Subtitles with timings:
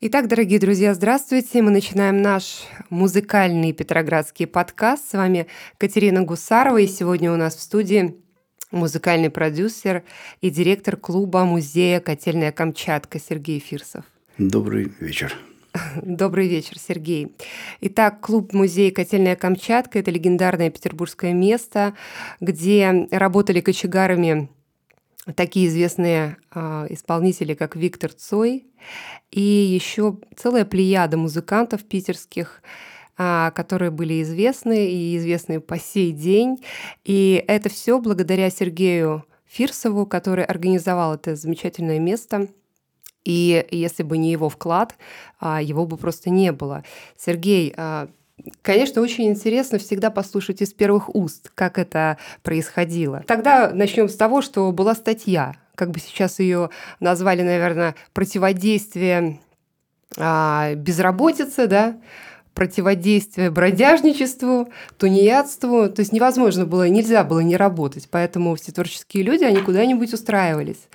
[0.00, 1.62] Итак, дорогие друзья, здравствуйте.
[1.62, 5.10] Мы начинаем наш музыкальный петроградский подкаст.
[5.10, 5.46] С вами
[5.78, 8.16] Катерина Гусарова, и сегодня у нас в студии
[8.72, 10.02] музыкальный продюсер
[10.40, 14.04] и директор клуба музея «Котельная Камчатка» Сергей Фирсов.
[14.36, 15.36] Добрый вечер.
[16.02, 17.32] Добрый вечер, Сергей.
[17.80, 21.94] Итак, клуб-музей «Котельная Камчатка»— это легендарное петербургское место,
[22.40, 24.48] где работали кочегарами
[25.34, 28.66] такие известные э, исполнители, как Виктор Цой,
[29.30, 32.62] и еще целая плеяда музыкантов питерских,
[33.16, 36.58] э, которые были известны и известны по сей день.
[37.04, 42.48] И это все благодаря Сергею Фирсову, который организовал это замечательное место–
[43.24, 44.94] и если бы не его вклад,
[45.40, 46.84] а, его бы просто не было.
[47.16, 48.08] Сергей, а,
[48.62, 53.22] Конечно, очень интересно всегда послушать из первых уст, как это происходило.
[53.26, 56.70] Тогда начнем с того, что была статья, как бы сейчас ее
[57.00, 59.40] назвали, наверное, противодействие
[60.16, 61.96] а, безработице, да,
[62.54, 65.88] противодействие бродяжничеству, тунеядству.
[65.88, 68.08] То есть невозможно было, нельзя было не работать.
[68.10, 70.88] Поэтому все творческие люди, они куда-нибудь устраивались.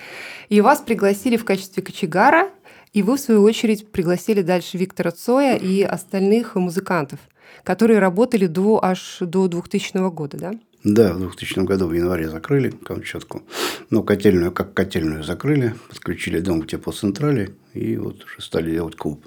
[0.48, 2.50] И вас пригласили в качестве кочегара,
[2.94, 7.20] и вы, в свою очередь, пригласили дальше Виктора Цоя и остальных музыкантов,
[7.64, 10.54] которые работали до, аж до 2000 года, да?
[10.84, 13.44] Да, в 2000 году в январе закрыли Камчатку.
[13.90, 19.26] Но котельную, как котельную закрыли, подключили дом к теплоцентрали и вот уже стали делать клуб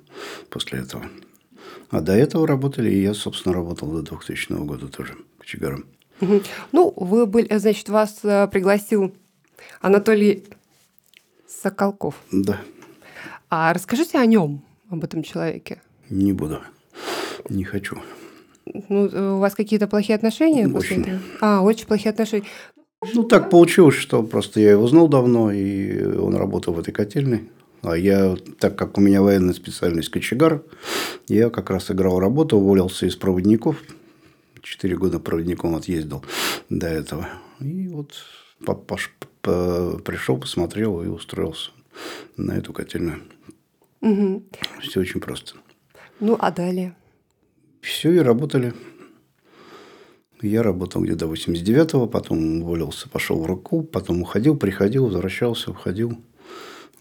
[0.48, 1.04] после этого.
[1.90, 5.84] А до этого работали, и я, собственно, работал до 2000 года тоже кочегаром.
[6.72, 9.14] Ну, вы были, значит, вас э, пригласил
[9.80, 10.44] Анатолий
[11.46, 12.14] Соколков.
[12.30, 12.60] Да.
[13.50, 15.82] А расскажите о нем, об этом человеке.
[16.08, 16.60] Не буду.
[17.48, 18.00] Не хочу.
[18.64, 20.68] Ну, у вас какие-то плохие отношения?
[20.68, 21.20] Очень.
[21.40, 22.46] А, очень плохие отношения.
[23.14, 27.50] Ну, так получилось, что просто я его знал давно, и он работал в этой котельной.
[27.82, 30.62] А я, так как у меня военная специальность кочегар,
[31.26, 33.82] я как раз играл работу, уволился из проводников.
[34.62, 36.24] Четыре года проводником отъездил
[36.70, 37.28] до этого.
[37.58, 38.14] И вот
[39.42, 41.72] пришел, посмотрел и устроился
[42.36, 43.22] на эту котельную.
[44.00, 44.44] Угу.
[44.80, 45.54] Все очень просто.
[46.20, 46.94] Ну, а далее?
[47.82, 48.72] Все, и работали.
[50.40, 56.16] Я работал где-то 89-го, потом уволился, пошел в рок потом уходил, приходил, возвращался, уходил.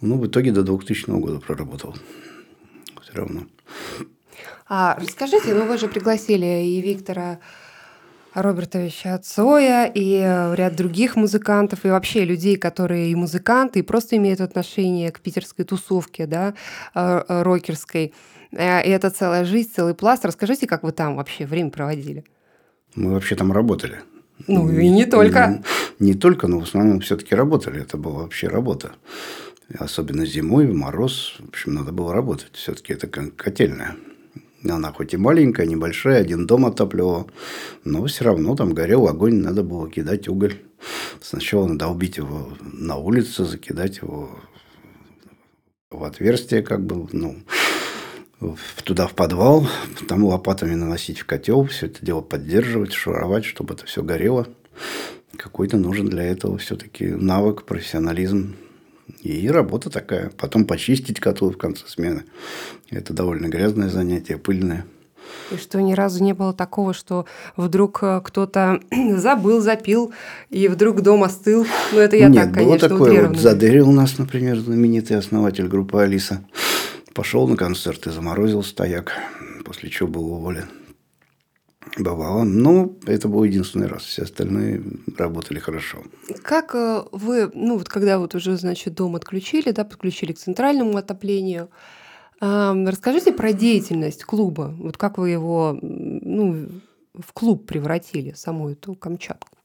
[0.02, 1.96] Ну, в итоге до 2000 года проработал.
[3.02, 3.44] Все равно.
[4.68, 7.40] А расскажите, ну вы же пригласили и Виктора
[8.34, 14.16] Робертовича Цоя, и э, ряд других музыкантов, и вообще людей, которые и музыканты, и просто
[14.16, 16.54] имеют отношение к питерской тусовке, да,
[16.96, 18.14] э, э, рокерской.
[18.52, 20.26] И это целая жизнь, целый пласт.
[20.26, 22.26] Расскажите, как вы там вообще время проводили?
[22.96, 24.02] Мы вообще там работали.
[24.48, 25.64] Ну, и не только.
[26.00, 27.82] Не, не только, но в основном все-таки работали.
[27.82, 28.92] Это была вообще работа.
[29.78, 31.36] Особенно зимой, в мороз.
[31.40, 32.52] В общем, надо было работать.
[32.54, 33.96] Все-таки это котельная.
[34.70, 37.32] Она хоть и маленькая, небольшая, один дом отапливал,
[37.84, 40.56] но все равно там горел огонь, надо было кидать уголь.
[41.20, 44.30] Сначала надо убить его на улице, закидать его
[45.90, 47.38] в отверстие, как бы, ну,
[48.84, 49.68] туда в подвал,
[50.08, 54.48] там лопатами наносить в котел, все это дело поддерживать, шуровать, чтобы это все горело.
[55.38, 58.56] Какой-то нужен для этого все-таки навык, профессионализм.
[59.22, 60.32] И работа такая.
[60.38, 62.24] Потом почистить котлы в конце смены.
[62.90, 64.86] Это довольно грязное занятие, пыльное.
[65.52, 67.26] И что ни разу не было такого, что
[67.58, 68.80] вдруг э, кто-то
[69.18, 70.14] забыл, запил,
[70.50, 71.66] и вдруг дом остыл.
[71.92, 73.28] Ну, это я Нет, так, конечно, было такое.
[73.28, 76.44] Вот Задырил у нас, например, знаменитый основатель группы «Алиса».
[77.14, 79.14] Пошел на концерт и заморозил стояк,
[79.66, 80.70] после чего был уволен.
[81.98, 82.44] Бывало.
[82.44, 84.04] Но это был единственный раз.
[84.04, 84.84] Все остальные
[85.18, 86.04] работали хорошо.
[86.42, 90.98] Как э, вы, ну вот когда вот уже, значит, дом отключили, да, подключили к центральному
[90.98, 91.70] отоплению,
[92.40, 94.74] расскажите про деятельность клуба.
[94.80, 96.70] Вот как вы его, ну,
[97.14, 99.58] в клуб превратили, саму эту Камчатку?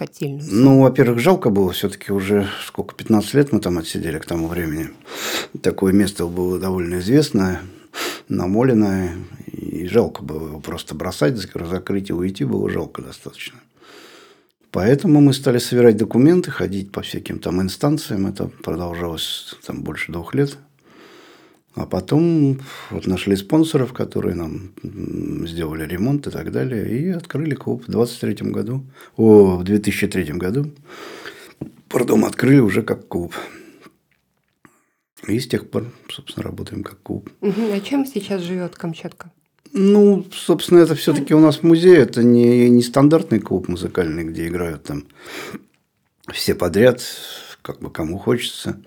[0.00, 0.42] Котельную?
[0.50, 4.88] Ну, во-первых, жалко было все-таки уже сколько, 15 лет мы там отсидели к тому времени.
[5.62, 7.60] Такое место было довольно известное,
[8.28, 9.14] намоленное,
[9.46, 13.60] и жалко было его просто бросать, закрыть и уйти было жалко достаточно.
[14.70, 18.26] Поэтому мы стали собирать документы, ходить по всяким там инстанциям.
[18.26, 20.56] Это продолжалось там больше двух лет.
[21.74, 24.72] А потом вот нашли спонсоров, которые нам
[25.46, 28.84] сделали ремонт и так далее, и открыли клуб в 23 году,
[29.16, 30.72] о, в 2003 году.
[31.88, 33.34] Пардон, открыли уже как клуб.
[35.28, 37.30] И с тех пор, собственно, работаем как клуб.
[37.40, 39.30] А чем сейчас живет Камчатка?
[39.72, 44.84] Ну, собственно, это все-таки у нас музей, это не, не стандартный клуб музыкальный, где играют
[44.84, 45.04] там
[46.32, 47.02] все подряд,
[47.62, 48.82] как бы кому хочется.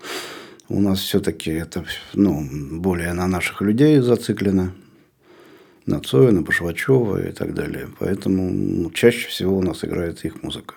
[0.68, 1.84] У нас все-таки это
[2.14, 4.72] ну, более на наших людей зациклено.
[5.86, 7.88] На Цоя, на Башвачева и так далее.
[7.98, 10.76] Поэтому ну, чаще всего у нас играет их музыка.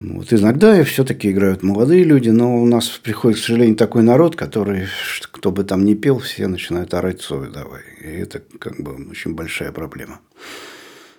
[0.00, 4.34] Вот иногда и все-таки играют молодые люди, но у нас приходит, к сожалению, такой народ,
[4.34, 4.88] который,
[5.30, 7.82] кто бы там ни пел, все начинают орать Цою давай.
[8.02, 10.20] И это как бы очень большая проблема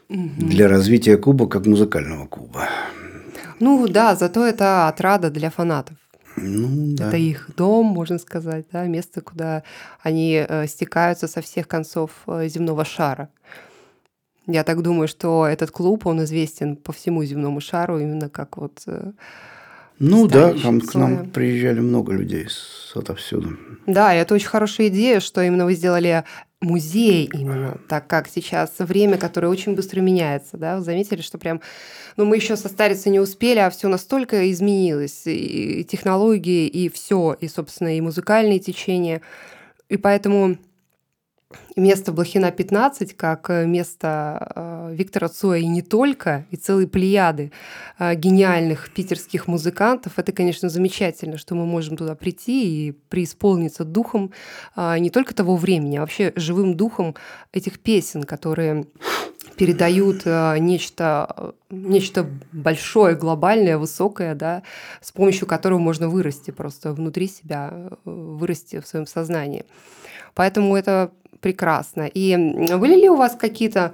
[0.09, 0.31] угу.
[0.37, 2.67] для развития клуба как музыкального клуба.
[3.59, 5.95] Ну да, зато это отрада для фанатов.
[6.35, 7.07] Ну, да.
[7.07, 9.63] Это их дом, можно сказать, да, место, куда
[10.01, 13.30] они э, стекаются со всех концов э, земного шара.
[14.47, 18.83] Я так думаю, что этот клуб, он известен по всему земному шару именно как вот...
[18.88, 19.12] Э,
[20.00, 23.57] ну да, там к нам приезжали много людей с отовсюду.
[23.86, 26.24] Да, и это очень хорошая идея, что именно вы сделали
[26.63, 31.62] музей именно, так как сейчас время, которое очень быстро меняется, да, вы заметили, что прям,
[32.18, 37.48] ну мы еще состариться не успели, а все настолько изменилось, и технологии, и все, и,
[37.48, 39.21] собственно, и музыкальные течения,
[39.89, 40.57] и поэтому
[41.75, 47.51] место Блохина 15 как э, место э, Виктора Цоя и не только, и целые плеяды
[48.00, 50.17] э, гениальных питерских музыкантов.
[50.17, 54.31] Это, конечно, замечательно, что мы можем туда прийти и преисполниться духом
[54.75, 57.15] не только того времени, а вообще живым духом
[57.51, 58.85] этих песен, которые
[59.57, 64.63] передают нечто, нечто большое, глобальное, высокое, да,
[65.01, 69.65] с помощью которого можно вырасти просто внутри себя, вырасти в своем сознании.
[70.33, 71.11] Поэтому это
[71.43, 72.09] прекрасно.
[72.11, 73.93] И были ли у вас какие-то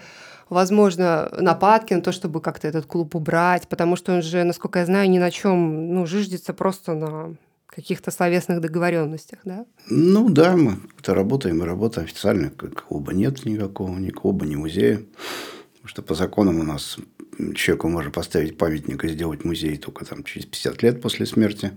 [0.49, 4.85] возможно, нападки на то, чтобы как-то этот клуб убрать, потому что он же, насколько я
[4.85, 7.35] знаю, ни на чем, ну, жиждется просто на
[7.67, 9.65] каких-то словесных договоренностях, да?
[9.89, 15.03] Ну да, мы это работаем, мы работаем официально, клуба нет никакого, ни клуба, ни музея.
[15.73, 16.97] Потому что по законам у нас
[17.55, 21.71] человеку можно поставить памятник и сделать музей только там через 50 лет после смерти,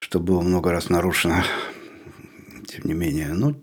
[0.00, 1.44] что было много раз нарушено.
[2.66, 3.54] Тем не менее, ну,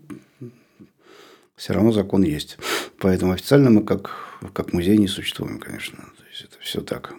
[1.56, 2.58] все равно закон есть.
[2.98, 4.10] Поэтому официально мы как,
[4.52, 5.96] как музей не существуем, конечно.
[5.96, 7.14] То есть это все так.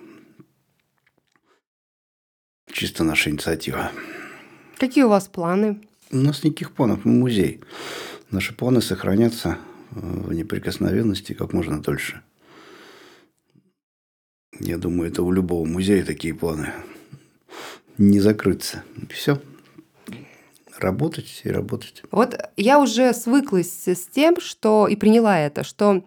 [2.72, 3.92] Чисто наша инициатива.
[4.78, 5.82] Какие у вас планы?
[6.12, 7.62] У нас никаких планов, мы музей.
[8.30, 9.58] Наши планы сохранятся
[9.92, 12.22] э, в неприкосновенности как можно дольше.
[14.60, 16.74] Я думаю, это у любого музея такие планы.
[17.98, 18.84] Не закрыться.
[19.10, 19.42] Все
[20.80, 22.04] работать и работать.
[22.12, 26.04] Вот я уже свыклась с тем, что и приняла это, что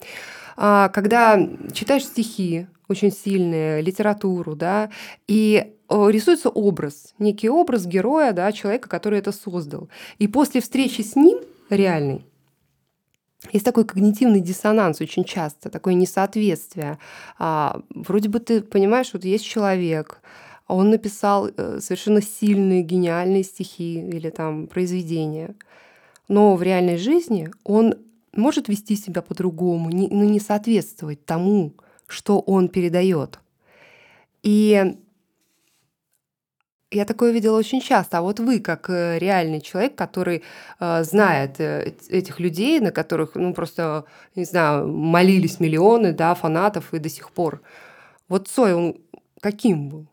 [0.56, 1.40] а, когда
[1.72, 4.90] читаешь стихи очень сильные, литературу, да,
[5.28, 9.88] и рисуется образ, некий образ героя, да, человека, который это создал.
[10.18, 11.38] И после встречи с ним
[11.68, 12.24] реальный,
[13.52, 16.98] есть такой когнитивный диссонанс очень часто, такое несоответствие.
[17.38, 20.20] А, вроде бы ты понимаешь, вот есть человек,
[20.74, 25.54] он написал э, совершенно сильные, гениальные стихи или там произведения.
[26.28, 27.94] Но в реальной жизни он
[28.32, 31.72] может вести себя по-другому, не, ну, не соответствовать тому,
[32.06, 33.40] что он передает.
[34.42, 34.94] И
[36.92, 38.18] я такое видела очень часто.
[38.18, 40.42] А вот вы, как э, реальный человек, который
[40.80, 46.92] э, знает э, этих людей, на которых, ну, просто, не знаю, молились миллионы, да, фанатов
[46.92, 47.62] и до сих пор.
[48.28, 48.96] Вот Цой, он
[49.40, 50.06] каким был?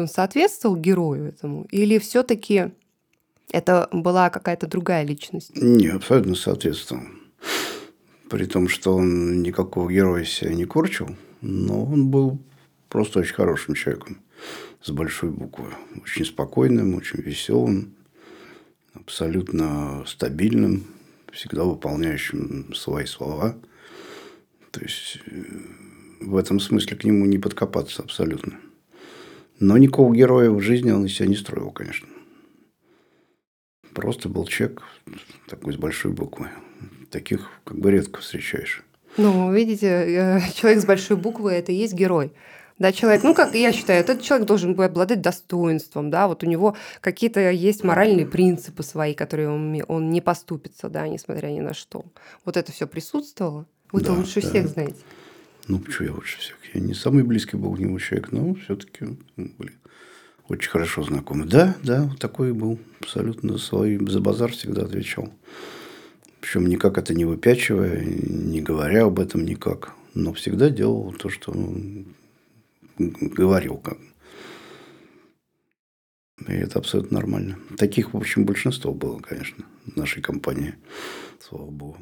[0.00, 1.66] Он соответствовал герою этому?
[1.70, 2.72] Или все-таки
[3.50, 5.56] это была какая-то другая личность?
[5.56, 7.02] Не, абсолютно соответствовал.
[8.28, 12.40] При том, что он никакого героя себя не корчил, но он был
[12.88, 14.20] просто очень хорошим человеком
[14.82, 15.66] с большой буквы.
[16.02, 17.94] Очень спокойным, очень веселым,
[18.94, 20.84] абсолютно стабильным,
[21.32, 23.56] всегда выполняющим свои слова.
[24.70, 25.44] То есть э,
[26.20, 28.58] в этом смысле к нему не подкопаться абсолютно.
[29.58, 32.08] Но никакого героя в жизни он из себя не строил, конечно.
[33.94, 34.82] Просто был человек
[35.48, 36.50] такой с большой буквы.
[37.10, 38.84] Таких как бы редко встречаешь.
[39.16, 42.32] Ну, видите, э, человек с большой буквы– это и есть герой.
[42.78, 46.46] Да, человек, ну, как я считаю, этот человек должен быть обладать достоинством, да, вот у
[46.46, 51.72] него какие-то есть моральные принципы свои, которые он, он не поступится, да, несмотря ни на
[51.72, 52.04] что.
[52.44, 53.64] Вот это все присутствовало?
[53.92, 54.48] Вы-то да, лучше да.
[54.50, 54.98] всех знаете.
[55.68, 56.56] Ну, почему я лучше всех?
[56.74, 59.06] Я не самый близкий был к нему человек, но все-таки
[59.36, 59.72] были
[60.48, 61.44] очень хорошо знакомы.
[61.44, 62.78] Да, да, такой был.
[63.00, 65.32] Абсолютно свой за базар всегда отвечал.
[66.40, 69.92] Причем никак это не выпячивая, не говоря об этом никак.
[70.14, 71.52] Но всегда делал то, что
[72.98, 73.78] говорил.
[73.78, 73.98] Как.
[76.46, 77.58] И это абсолютно нормально.
[77.76, 80.74] Таких, в общем, большинство было, конечно, в нашей компании.
[81.40, 81.98] Слава богу.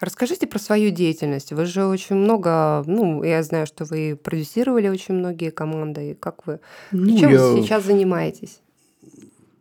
[0.00, 1.52] Расскажите про свою деятельность.
[1.52, 6.16] Вы же очень много, ну, я знаю, что вы продюсировали очень многие команды.
[6.18, 8.60] Как вы, Ну, чем вы я, сейчас занимаетесь?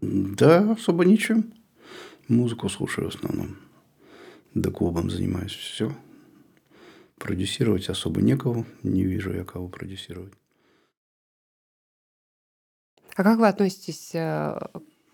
[0.02, 1.54] да, особо ничем.
[2.28, 3.58] Музыку слушаю в основном.
[4.54, 5.52] Да клубом занимаюсь.
[5.52, 5.94] Все.
[7.18, 8.66] Продюсировать особо некого.
[8.84, 10.34] Не вижу я кого продюсировать.
[13.16, 14.58] А как вы относитесь э,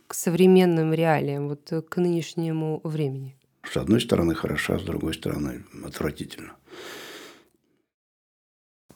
[0.07, 3.35] к современным реалиям, вот э, к нынешнему времени?
[3.71, 6.55] С одной стороны хороша, с другой стороны отвратительно.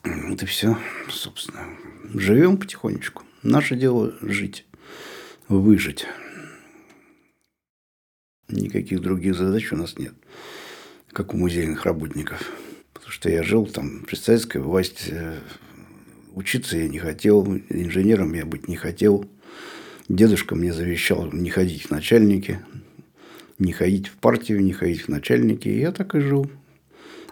[0.02, 1.66] Вот и все, собственно.
[2.14, 3.22] Живем потихонечку.
[3.42, 4.66] Наше дело жить,
[5.48, 6.06] выжить.
[8.48, 10.14] Никаких других задач у нас нет,
[11.12, 12.50] как у музейных работников.
[12.92, 15.38] Потому что я жил там при советской власти, э,
[16.34, 19.28] учиться я не хотел, инженером я быть не хотел.
[20.08, 22.60] Дедушка мне завещал не ходить в начальники,
[23.58, 25.68] не ходить в партию, не ходить в начальники.
[25.68, 26.50] И я так и жил.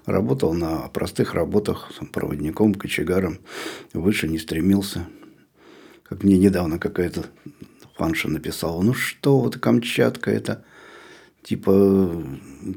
[0.07, 3.39] Работал на простых работах, проводником, кочегаром.
[3.93, 5.07] Выше не стремился.
[6.03, 7.27] Как мне недавно какая-то
[7.97, 10.65] фанша написала, ну что, вот Камчатка это
[11.43, 12.25] типа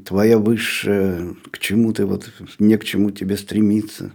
[0.04, 4.12] твоя высшая, к чему ты вот, не к чему тебе стремиться.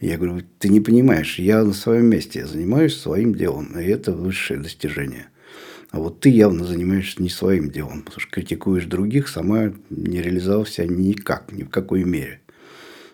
[0.00, 4.12] Я говорю, ты не понимаешь, я на своем месте, я занимаюсь своим делом, и это
[4.12, 5.28] высшее достижение.
[5.90, 10.68] А вот ты явно занимаешься не своим делом, потому что критикуешь других, сама не реализовав
[10.68, 12.40] себя никак, ни в какой мере.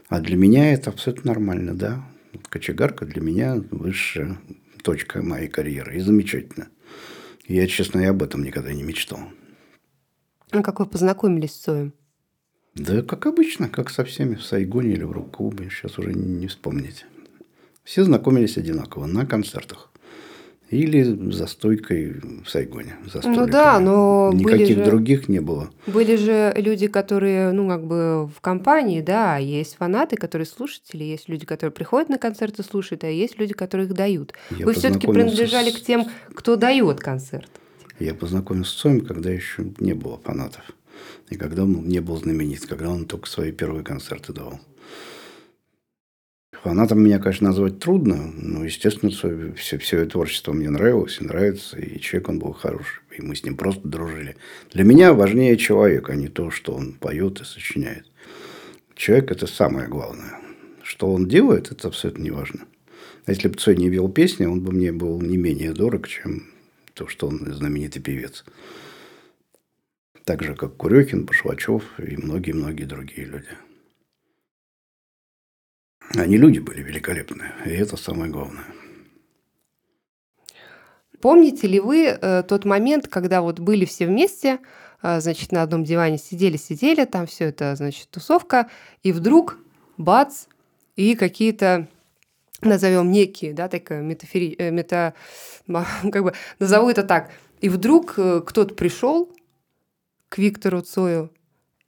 [0.09, 2.05] А для меня это абсолютно нормально, да.
[2.49, 4.38] Кочегарка для меня высшая
[4.83, 5.97] точка моей карьеры.
[5.97, 6.69] И замечательно.
[7.47, 9.21] Я, честно, и об этом никогда не мечтал.
[10.50, 11.95] Ну, как вы познакомились с Цоем?
[12.75, 16.47] Да, как обычно, как со всеми в Сайгоне или в рок-клубе, сейчас уже не, не
[16.47, 17.05] вспомнить.
[17.85, 19.92] Все знакомились одинаково на концертах.
[20.73, 22.14] Или за стойкой
[22.45, 22.97] в Сайгоне.
[23.12, 25.69] За Ну да, но Никаких же, других не было.
[25.87, 31.29] были же люди, которые, ну, как бы в компании, да, есть фанаты, которые слушатели, есть
[31.29, 34.33] люди, которые приходят на концерты, слушают, а есть люди, которые их дают.
[34.50, 37.50] Я Вы все-таки принадлежали с- к тем, кто дает концерт.
[37.99, 40.62] Я познакомился с Цоем, когда еще не было фанатов.
[41.29, 44.59] И когда он не был знаменит, когда он только свои первые концерты давал.
[46.62, 51.25] Фанатом меня, конечно, назвать трудно, но, естественно, Цой, все, все его творчество мне нравилось и
[51.25, 54.37] нравится, и человек он был хороший, и мы с ним просто дружили.
[54.73, 58.07] Для меня важнее человек, а не то, что он поет и сочиняет.
[58.95, 60.38] Человек– это самое главное.
[60.85, 62.61] Что он делает, это абсолютно не важно.
[63.26, 66.47] Если бы Цой не пел песни, он бы мне был не менее дорог, чем
[66.95, 68.45] то, что он знаменитый певец.
[70.25, 73.49] Так же, как Курехин, Башлачев и многие-многие другие люди.
[76.14, 78.64] Они люди были великолепные, и это самое главное.
[81.21, 84.59] Помните ли вы э, тот момент, когда вот были все вместе,
[85.02, 88.68] э, значит, на одном диване сидели, сидели, там все это, значит, тусовка,
[89.04, 89.59] и вдруг
[89.97, 90.47] бац,
[90.97, 91.87] и какие-то
[92.61, 94.56] назовем некие, да, такая метафори...
[94.59, 95.14] э, мета...
[95.68, 97.30] ма- как бы назову это так.
[97.61, 99.32] И вдруг кто-то пришел
[100.28, 101.30] к Виктору Цою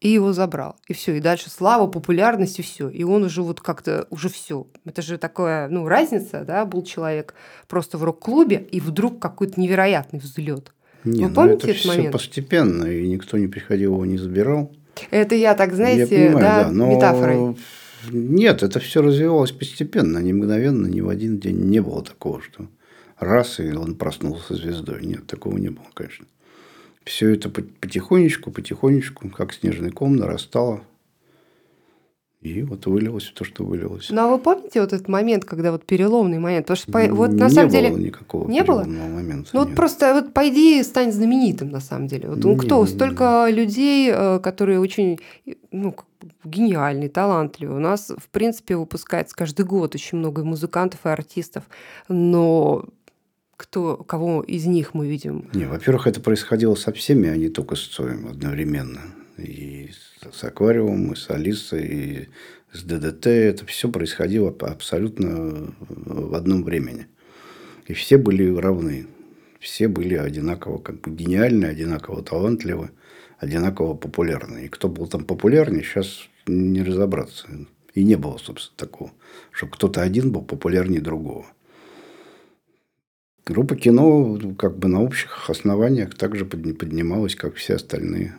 [0.05, 0.77] и его забрал.
[0.87, 1.15] И все.
[1.15, 2.91] И дальше слава, популярность, и все.
[2.91, 4.67] И он уже вот как-то, уже все.
[4.85, 7.35] Это же такая, ну, разница, да, был человек
[7.69, 10.75] просто в рок-клубе, и вдруг какой-то невероятный взлет.
[11.05, 12.13] Не, Вы ну помните это этот все момент?
[12.13, 14.71] постепенно, и никто не приходил, его не забирал.
[15.11, 17.57] Это я так, знаете, Я понимаю, да, да, но метафорой.
[18.11, 22.67] нет, это все развивалось постепенно, не мгновенно, ни в один день не было такого, что
[23.19, 25.01] раз и он проснулся звездой.
[25.07, 26.27] Нет, такого не было, конечно.
[27.05, 30.83] Все это по- потихонечку, потихонечку, как снежный ком, нарастало.
[32.45, 34.11] И вот вылилось то, что вылилось.
[34.11, 36.67] Ну, а вы помните вот этот момент, когда вот переломный момент?
[36.67, 37.91] Потому что, по- вот на не самом было деле...
[37.95, 38.85] никакого не было?
[38.85, 39.49] момента.
[39.55, 39.77] Ну вот нет.
[39.77, 42.29] просто вот пойди стань знаменитым на самом деле.
[42.29, 42.85] Вот ну, Не, кто?
[42.85, 42.95] не, не.
[42.95, 45.21] Столько людей, э, которые очень
[45.73, 45.97] ну,
[46.45, 47.79] гениальные, талантливые.
[47.79, 51.65] У нас, в принципе, выпускается каждый год очень много музыкантов и артистов.
[52.09, 52.85] Но
[53.57, 55.49] кто, кого из них мы видим?
[55.55, 59.01] Не, во-первых, это происходило со всеми, а не только с Цоем одновременно.
[59.37, 59.91] И
[60.33, 62.29] с, Аквариумом, и с Алисой, и
[62.73, 63.27] с ДДТ.
[63.27, 67.07] Это все происходило абсолютно в одном времени.
[67.87, 69.07] И все были равны.
[69.61, 72.91] Все были одинаково как бы гениальны, одинаково талантливы,
[73.39, 74.67] одинаково популярны.
[74.67, 77.49] И кто был там популярнее, сейчас не разобраться.
[77.95, 79.13] И не было, собственно, такого,
[79.53, 81.47] чтобы кто-то один был популярнее другого.
[83.47, 88.35] Группа кино как бы на общих основаниях также подни- поднималась, как все остальные.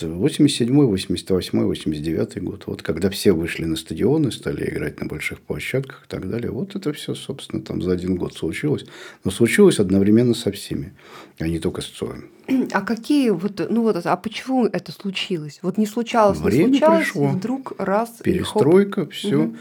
[0.00, 2.64] 87 88 89 год.
[2.66, 6.50] Вот когда все вышли на стадионы, стали играть на больших площадках и так далее.
[6.50, 8.84] Вот это все, собственно, там за один год случилось.
[9.24, 10.92] Но случилось одновременно со всеми,
[11.38, 12.30] а не только с Цоем.
[12.72, 15.60] А какие вот, ну вот, а почему это случилось?
[15.62, 17.30] Вот не случалось, Время не случалось, пришло.
[17.30, 19.42] и вдруг раз Перестройка, все.
[19.44, 19.56] Угу.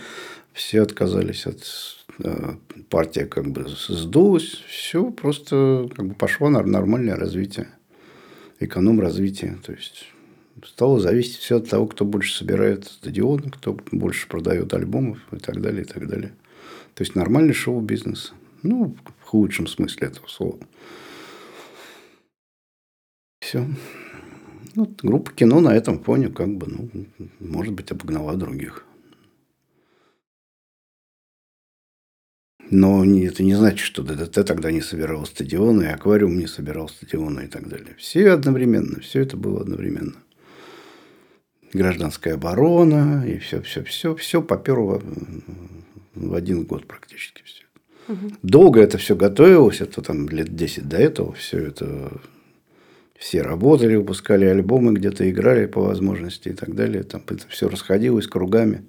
[0.53, 1.63] Все отказались от
[2.89, 7.69] партия как бы сдулась, все просто как бы пошло на нормальное развитие,
[8.59, 10.05] эконом развитие, то есть
[10.65, 15.61] стало зависеть все от того, кто больше собирает стадионы, кто больше продает альбомов и так
[15.61, 16.33] далее, и так далее.
[16.93, 18.33] То есть нормальный шоу-бизнес.
[18.63, 20.59] Ну, в худшем смысле этого слова.
[23.39, 23.65] Все.
[24.75, 26.89] Ну, группа кино на этом фоне как бы, ну,
[27.39, 28.85] может быть, обогнала других.
[32.71, 37.41] Но это не значит, что ДДТ тогда не собирал стадионы, и аквариум не собирал стадионы
[37.41, 37.95] и так далее.
[37.97, 40.13] Все одновременно, все это было одновременно
[41.73, 45.01] гражданская оборона, и все, все, все, все поперло
[46.15, 47.63] в один год практически все.
[48.07, 48.31] Угу.
[48.43, 52.11] Долго это все готовилось, это там лет 10 до этого, все это
[53.17, 57.03] все работали, выпускали альбомы, где-то играли по возможности и так далее.
[57.03, 58.83] Там это все расходилось кругами.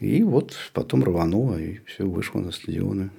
[0.00, 3.10] И вот потом рвануло, и все вышло на стадионы.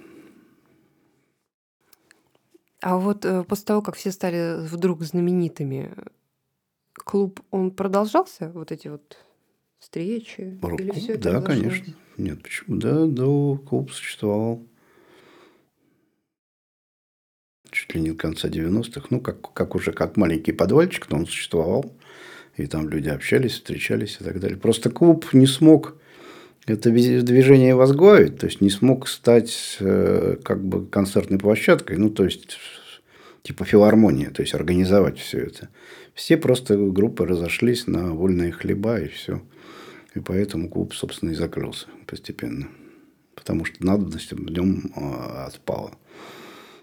[2.81, 5.91] А вот э, после того, как все стали вдруг знаменитыми,
[6.93, 9.17] клуб, он продолжался, вот эти вот
[9.79, 10.57] встречи?
[10.61, 11.93] Рок Или все это да, конечно.
[12.17, 12.77] Нет, почему?
[12.77, 14.65] Да, да, клуб существовал.
[17.71, 19.07] Чуть ли не до конца 90-х.
[19.09, 21.93] Ну, как, как уже как маленький подвальчик, но он существовал.
[22.55, 24.57] И там люди общались, встречались и так далее.
[24.57, 25.95] Просто клуб не смог
[26.69, 32.25] это движение возглавить, то есть не смог стать э, как бы концертной площадкой, ну, то
[32.25, 32.57] есть
[33.43, 35.69] типа филармония, то есть организовать все это.
[36.13, 39.41] Все просто группы разошлись на вольные хлеба и все.
[40.15, 42.67] И поэтому клуб, собственно, и закрылся постепенно.
[43.35, 45.93] Потому что надобность в нем а, отпала.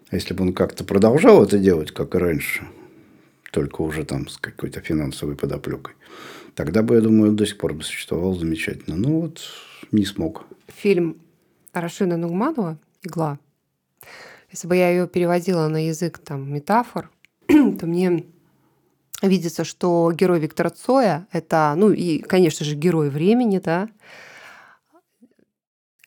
[0.08, 2.66] А если бы он как-то продолжал это делать, как и раньше,
[3.52, 5.94] только уже там с какой-то финансовой подоплекой,
[6.56, 8.96] тогда бы, я думаю, до сих пор бы существовал замечательно.
[8.96, 9.42] Ну вот
[9.92, 10.46] не смог.
[10.66, 11.20] Фильм
[11.72, 13.38] Рашина Нугманова «Игла».
[14.50, 17.10] Если бы я ее переводила на язык там, метафор,
[17.46, 18.24] то мне
[19.22, 23.88] видится, что герой Виктора Цоя– это, ну и, конечно же, герой времени, да,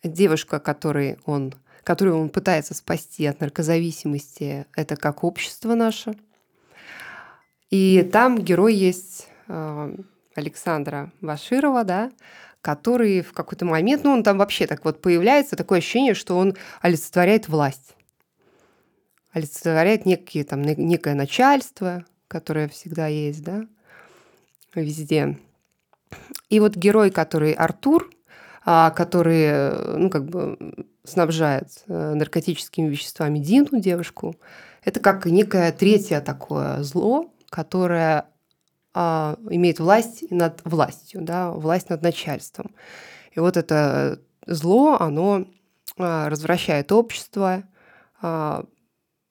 [0.03, 6.15] девушка, которой он, которую он пытается спасти от наркозависимости, это как общество наше.
[7.69, 9.95] И там герой есть э,
[10.35, 12.11] Александра Ваширова, да,
[12.61, 16.55] который в какой-то момент, ну, он там вообще так вот появляется, такое ощущение, что он
[16.81, 17.95] олицетворяет власть,
[19.31, 23.65] олицетворяет некие, там, некое начальство, которое всегда есть, да,
[24.75, 25.37] везде.
[26.49, 28.09] И вот герой, который Артур,
[28.65, 30.57] а, который, ну, как бы
[31.03, 34.35] снабжает э, наркотическими веществами Дину, девушку,
[34.83, 38.25] это как некое третье такое зло, которое
[39.01, 42.75] а, имеет власть над властью, да, власть над начальством.
[43.31, 45.45] И вот это зло, оно
[45.97, 47.63] а, развращает общество,
[48.21, 48.65] а,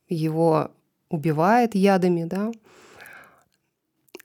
[0.09, 0.71] его
[1.11, 2.51] убивает ядами, да.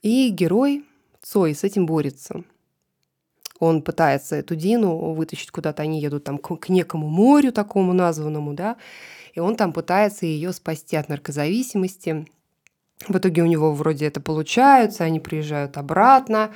[0.00, 0.86] И герой
[1.20, 2.42] Цой с этим борется.
[3.58, 8.78] Он пытается эту Дину вытащить куда-то, они едут там к, некому морю такому названному, да,
[9.34, 12.28] и он там пытается ее спасти от наркозависимости–
[13.08, 16.50] в итоге у него вроде это получается, они приезжают обратно.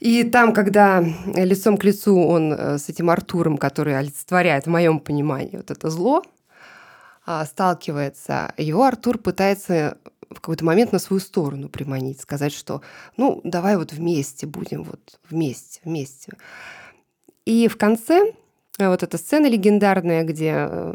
[0.00, 5.00] И там, когда лицом к лицу он э, с этим Артуром, который олицетворяет, в моем
[5.00, 6.22] понимании, вот это зло,
[7.26, 9.98] а, сталкивается, его Артур пытается
[10.30, 12.82] в какой-то момент на свою сторону приманить, сказать, что
[13.16, 16.32] ну, давай вот вместе будем, вот вместе, вместе.
[17.44, 18.34] И в конце
[18.78, 20.94] э, вот эта сцена легендарная, где э,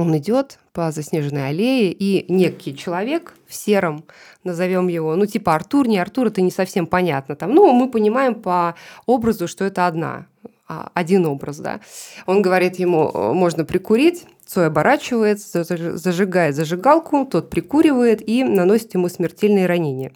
[0.00, 4.04] он идет по заснеженной аллее, и некий человек в сером,
[4.44, 7.36] назовем его, ну, типа Артур, не Артур, это не совсем понятно.
[7.36, 8.74] Там, ну, мы понимаем по
[9.06, 10.26] образу, что это одна,
[10.68, 11.80] а, один образ, да.
[12.26, 19.66] Он говорит ему, можно прикурить, Цой оборачивается, зажигает зажигалку, тот прикуривает и наносит ему смертельные
[19.66, 20.12] ранения.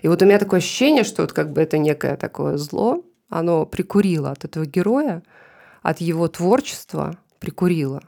[0.00, 3.66] И вот у меня такое ощущение, что вот как бы это некое такое зло, оно
[3.66, 5.22] прикурило от этого героя,
[5.82, 8.02] от его творчества прикурило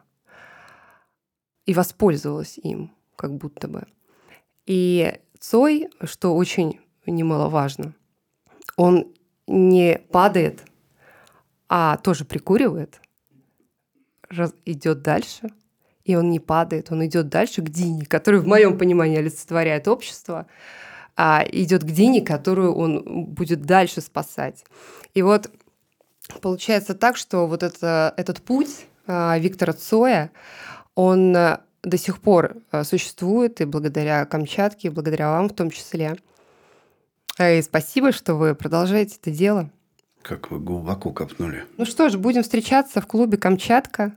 [1.67, 3.87] и воспользовалась им, как будто бы.
[4.67, 7.95] И Цой, что очень немаловажно,
[8.77, 9.13] он
[9.47, 10.65] не падает,
[11.69, 13.01] а тоже прикуривает,
[14.65, 15.51] идет дальше,
[16.05, 20.47] и он не падает, он идет дальше к Дине, который в моем понимании олицетворяет общество,
[21.17, 24.65] а, идет к Дине, которую он будет дальше спасать.
[25.15, 25.51] И вот
[26.41, 30.31] получается так, что вот это, этот путь а, Виктора Цоя,
[30.95, 36.17] он до сих пор существует, и благодаря Камчатке, и благодаря вам в том числе.
[37.41, 39.71] И спасибо, что вы продолжаете это дело.
[40.23, 41.65] Как вы глубоко копнули.
[41.77, 44.15] Ну что ж, будем встречаться в клубе «Камчатка»,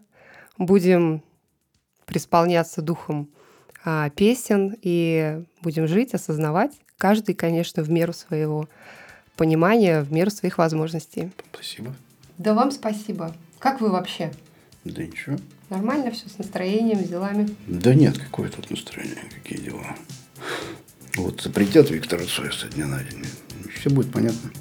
[0.58, 1.24] будем
[2.06, 3.30] преисполняться духом
[3.84, 8.68] а, песен и будем жить, осознавать, каждый, конечно, в меру своего
[9.36, 11.32] понимания, в меру своих возможностей.
[11.54, 11.94] Спасибо.
[12.38, 13.36] Да вам спасибо.
[13.60, 14.32] Как вы вообще?
[14.84, 15.38] Да ничего.
[15.70, 17.50] Нормально все с настроением, с делами?
[17.68, 19.96] Да нет, какое тут настроение, какие дела.
[21.16, 23.26] Вот запретят Виктора Цоя со дня на день,
[23.80, 24.52] все будет понятно.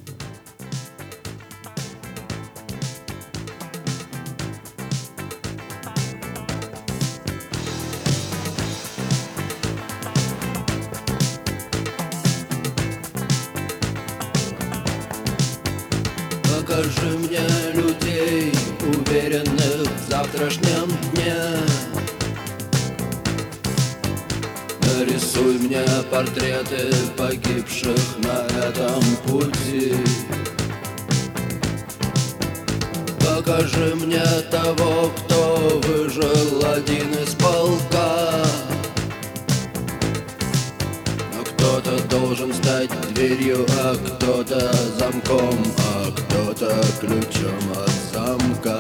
[41.65, 48.79] Кто-то должен стать дверью, а кто-то замком, а кто-то ключом от замка.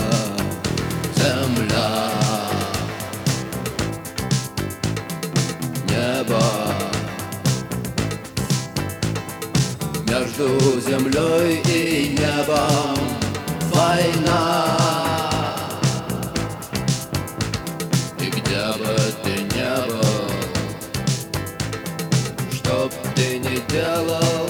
[1.17, 2.11] Земля.
[5.89, 6.43] Небо.
[10.07, 12.99] Между землей и небом
[13.73, 14.94] война
[23.75, 24.49] ты ни делал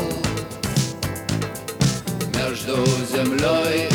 [2.34, 3.93] Между землей и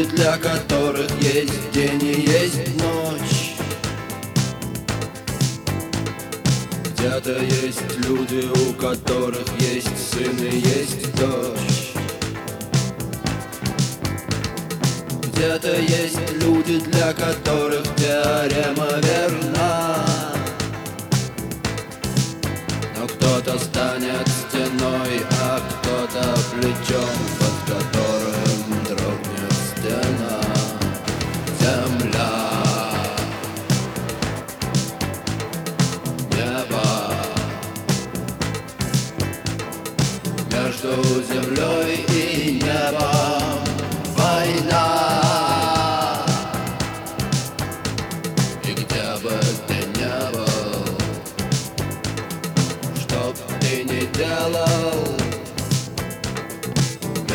[0.00, 3.54] люди, для которых есть день и есть ночь.
[6.84, 11.92] Где-то есть люди, у которых есть сын и есть дочь.
[15.26, 20.04] Где-то есть люди, для которых теорема верна.
[22.98, 27.08] Но кто-то станет стеной, а кто-то плечом,
[27.38, 27.99] под которым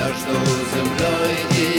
[0.05, 0.35] между
[0.71, 1.74] землей и